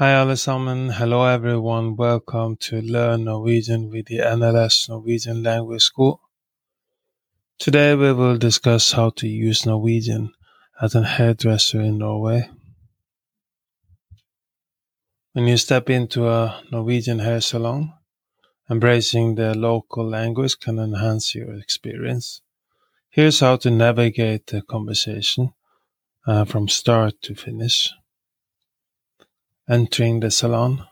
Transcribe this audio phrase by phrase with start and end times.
[0.00, 0.92] Hi alle sammen.
[0.92, 1.94] Hello everyone.
[1.94, 6.22] Welcome to Learn Norwegian with the NLS Norwegian Language School.
[7.58, 10.32] Today we will discuss how to use Norwegian
[10.80, 12.48] as a hairdresser in Norway.
[15.34, 17.92] When you step into a Norwegian hair salon,
[18.70, 22.40] embracing the local language can enhance your experience.
[23.10, 25.52] Here's how to navigate the conversation
[26.26, 27.92] uh, from start to finish.
[29.70, 30.84] Entering the salon,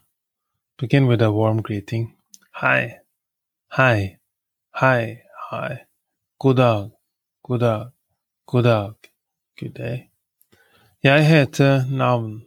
[0.77, 2.15] begin with a warm greeting.
[2.53, 3.01] Hi,
[3.67, 4.19] hi,
[4.71, 5.81] hi, hi.
[6.39, 6.91] God dag,
[7.43, 7.91] god dag,
[8.47, 8.95] god dag,
[9.59, 10.11] good day.
[11.03, 12.47] Jeg heter navn,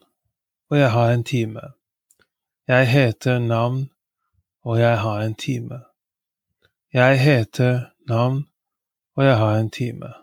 [0.69, 1.61] og jeg har en time.
[2.67, 3.89] Jeg heter navn,
[4.63, 5.81] og jeg har en time.
[6.93, 8.47] Jeg heter navn,
[9.15, 10.13] og jeg har en time.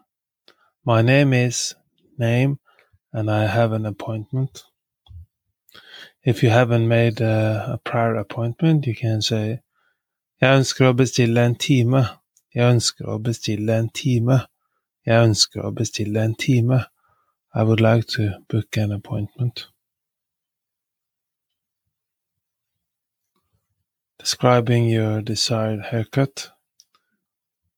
[0.86, 1.76] My name is
[2.16, 2.58] name,
[3.12, 4.64] and I have an appointment.
[6.24, 9.60] If you haven't made a, a prior appointment, you can say
[10.40, 12.04] Jeg ønsker å bestille en time.
[12.54, 14.36] Jeg ønsker å bestille en time.
[15.06, 16.78] Jeg ønsker å bestille en time.
[17.54, 19.66] I would like to book an appointment.
[24.18, 26.50] Describing your desired haircut.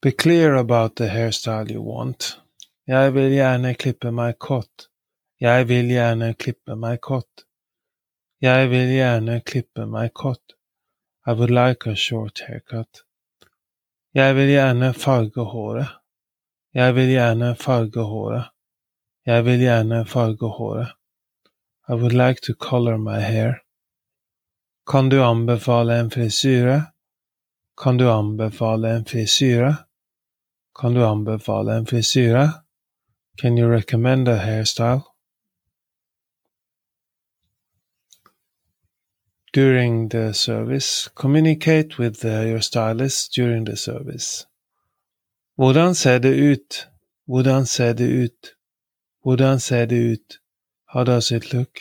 [0.02, 2.36] Be clear about the hairstyle you want.
[2.86, 4.91] Jeg vil gjerne klippe meg kort.
[5.41, 7.46] Jeg vil gjerne klippe meg kort.
[8.41, 10.55] Jeg vil gjerne klippe meg kort.
[11.27, 13.02] I would like a short haircut.
[14.16, 15.91] Jeg vil gjerne farge håret.
[16.74, 18.48] Jeg vil gjerne farge håret.
[19.27, 20.94] Jeg vil gjerne farge håret.
[21.88, 23.61] I would like to color my hair.
[24.88, 26.80] Kan du anbefale en frisyre?
[27.77, 29.74] Kan du anbefale en frisyre?
[30.80, 32.48] Kan du anbefale en frisyre?
[33.36, 35.09] Can you recommend a hairstyle?
[39.52, 44.46] During the service, communicate with your stylist during the service.
[45.58, 46.88] Hvordan ser det ut?
[47.27, 48.55] Hvordan ser det ut?
[49.22, 50.40] Hvordan ser det ut?
[50.94, 51.80] How does it look?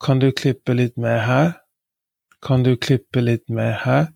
[0.00, 1.52] Kan du klippe litt mer her?
[2.42, 4.06] Kan du klippe litt mer her?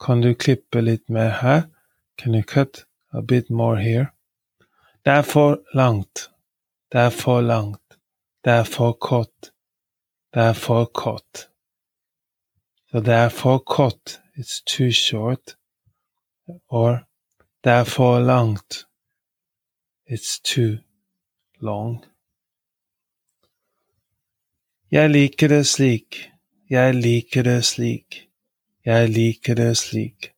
[0.00, 1.62] Kan du klippe litt mer her?
[2.18, 4.06] Can you cut a bit more here?
[5.04, 6.30] Det er for langt.
[6.92, 7.98] Det er for langt.
[8.44, 9.52] Det er for kort.
[10.36, 10.52] Er.
[12.90, 14.20] Så det er for kort.
[14.36, 15.56] It's too short.
[16.68, 17.06] Or
[17.64, 18.86] er for langt.
[20.10, 20.78] It's too
[21.60, 22.04] long.
[24.90, 26.30] Jeg liker det slik.
[26.70, 28.28] Jeg liker det slik.
[28.84, 30.32] Jeg liker det slik.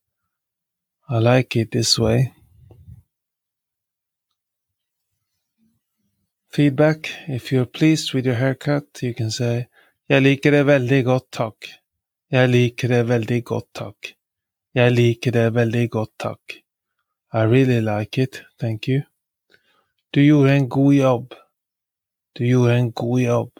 [1.10, 2.18] I like it this way.
[6.54, 7.08] Feedback.
[7.28, 9.66] If you're pleased with your haircut, you can say
[10.08, 11.66] Jeg liker det veldig godt, takk.
[12.32, 14.14] Jeg liker det veldig godt, takk.
[14.74, 16.54] Jeg liker det veldig godt, takk.
[17.34, 19.02] I really like it, thank you.
[20.14, 21.34] Du gjorde en god jobb.
[22.38, 23.52] Du gjorde en god jobb.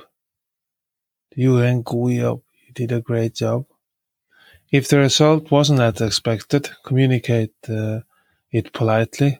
[1.35, 2.43] Du gjorde en god jobb.
[2.65, 3.67] You did a great job.
[4.73, 8.01] If the result wasn't as expected, communicate uh,
[8.51, 9.33] it politely.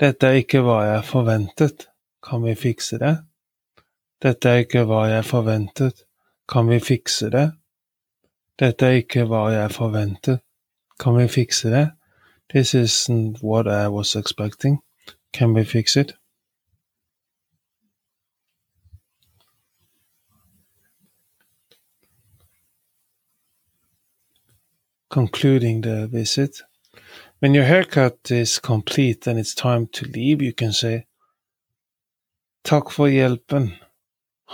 [0.00, 1.88] Dette er ikke hva jeg forventet.
[2.22, 3.16] Kan vi fikse det?
[4.22, 6.04] Dette er ikke hva jeg forventet.
[6.48, 7.48] Kan vi fikse det?
[8.60, 10.38] Dette er ikke hva jeg forventet.
[11.02, 11.88] Kan vi fikse det?
[12.52, 14.78] This isn't what I was expecting.
[15.32, 16.12] Can we fix it?
[25.10, 26.62] Concluding the visit.
[27.40, 31.06] When your haircut is complete and it's time to leave, you can say
[32.64, 33.72] Takk for hjelpen.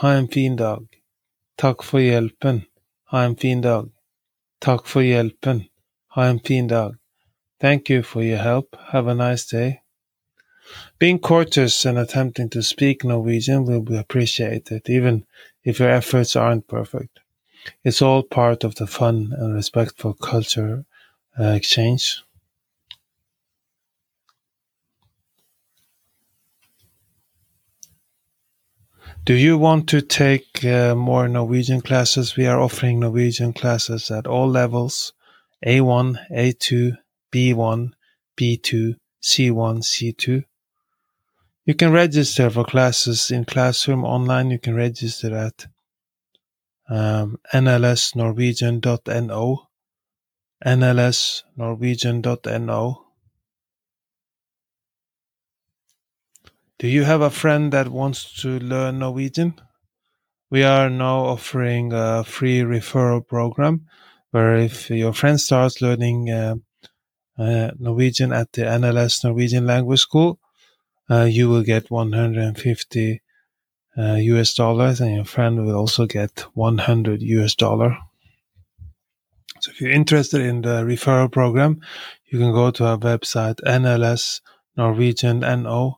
[0.00, 0.84] Ha en fin dag.
[1.56, 2.66] Takk for hjelpen.
[3.10, 3.88] Ha en fin dag.
[4.60, 5.64] Takk for hjelpen.
[6.14, 6.92] Ha en fin dag.
[7.59, 8.76] Thank you for your help.
[8.92, 9.81] Have a nice day.
[11.00, 15.26] Being courteous and attempting to speak Norwegian will be appreciated, even
[15.64, 17.19] if your efforts aren't perfect.
[17.82, 20.84] It's all part of the fun and respectful culture
[21.37, 22.23] uh, exchange.
[29.28, 32.34] Do you want to take uh, more Norwegian classes?
[32.34, 35.12] We are offering Norwegian classes at all levels
[35.66, 36.96] A1, A2,
[37.30, 37.90] B1,
[38.40, 40.44] B2, C1, C2.
[41.66, 44.50] You can register for classes in Classroom online.
[44.50, 45.66] You can register at
[46.88, 49.69] um, nlsnorwegian.no,
[50.64, 53.07] nlsnorwegian.no.
[56.78, 59.60] Do you have a friend that wants to learn Norwegian?
[60.50, 63.86] we are now offering a free referral program
[64.30, 66.54] where if your friend starts learning uh,
[67.38, 70.38] uh, Norwegian at the NLS Norwegian Language School,
[71.10, 73.22] uh, you will get 150
[73.96, 77.98] US uh, dollars and your friend will also get 100 US dollar.
[79.60, 81.80] So if you're interested in the referral program,
[82.26, 84.40] you can go to our website NLS
[84.76, 85.98] Norwegian NO,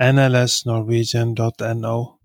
[0.00, 2.18] nlsnorwegian.no.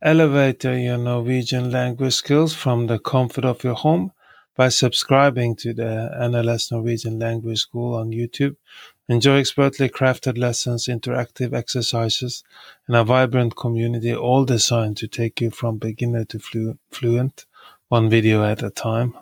[0.00, 4.12] Elevate your Norwegian language skills from the comfort of your home
[4.54, 8.54] by subscribing to the NLS Norwegian Language School on YouTube.
[9.08, 12.44] Enjoy expertly crafted lessons, interactive exercises,
[12.86, 17.46] and a vibrant community, all designed to take you from beginner to flu- fluent,
[17.88, 19.14] one video at a time.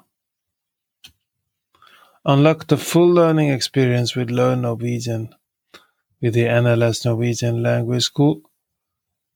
[2.28, 5.32] Unlock the full learning experience with Learn Norwegian
[6.20, 8.43] with the NLS Norwegian Language School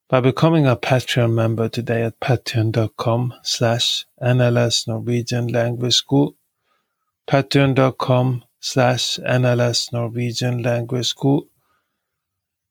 [0.08, 6.34] by becoming a Patreon member today at patreon.com slash NLS Norwegian Language School,
[7.28, 11.46] patreon.com slash NLS Norwegian Language School.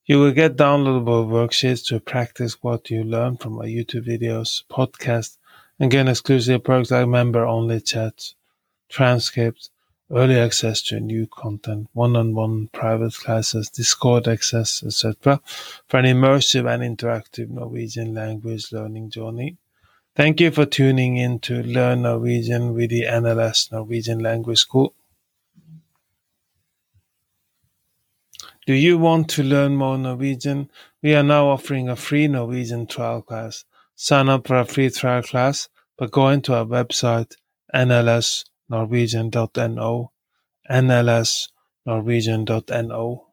[0.03, 5.37] You will get downloadable worksheets to practice what you learn from our YouTube videos, podcast,
[5.79, 8.35] and gain exclusive perks like member-only chats,
[8.89, 9.69] transcripts,
[10.11, 15.39] early access to new content, one-on-one private classes, Discord access, etc.
[15.87, 19.57] for an immersive and interactive Norwegian language learning journey.
[20.15, 24.93] Thank you for tuning in to Learn Norwegian with the NLS Norwegian Language School.
[28.65, 30.69] Do you want to learn more Norwegian?
[31.01, 33.65] We are now offering a free Norwegian trial class.
[33.95, 37.35] Sign up for a free trial class by going to our website
[37.73, 40.11] nls norwegian.no,
[40.69, 41.49] nls
[41.85, 43.28] norwegian.no